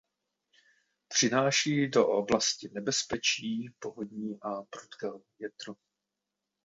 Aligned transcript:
Přináší 1.07 1.87
do 1.89 2.07
oblasti 2.07 2.69
nebezpečí 2.73 3.69
povodní 3.79 4.39
a 4.41 4.61
prudkého 4.69 5.21
větru. 5.39 5.75